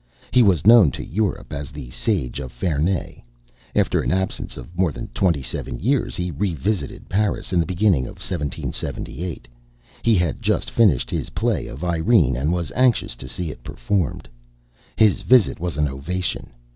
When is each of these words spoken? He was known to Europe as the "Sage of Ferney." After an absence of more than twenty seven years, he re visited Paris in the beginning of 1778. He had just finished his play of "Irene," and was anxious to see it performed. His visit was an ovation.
He 0.31 0.41
was 0.41 0.65
known 0.65 0.89
to 0.93 1.05
Europe 1.05 1.53
as 1.53 1.69
the 1.69 1.91
"Sage 1.91 2.39
of 2.39 2.51
Ferney." 2.51 3.23
After 3.75 4.01
an 4.01 4.11
absence 4.11 4.57
of 4.57 4.75
more 4.75 4.91
than 4.91 5.09
twenty 5.09 5.43
seven 5.43 5.79
years, 5.79 6.15
he 6.15 6.31
re 6.31 6.55
visited 6.55 7.07
Paris 7.07 7.53
in 7.53 7.59
the 7.59 7.67
beginning 7.67 8.05
of 8.05 8.15
1778. 8.15 9.47
He 10.01 10.15
had 10.15 10.41
just 10.41 10.71
finished 10.71 11.11
his 11.11 11.29
play 11.29 11.67
of 11.67 11.83
"Irene," 11.83 12.35
and 12.35 12.51
was 12.51 12.71
anxious 12.75 13.15
to 13.17 13.27
see 13.27 13.51
it 13.51 13.61
performed. 13.63 14.27
His 14.95 15.21
visit 15.21 15.59
was 15.59 15.77
an 15.77 15.87
ovation. 15.87 16.49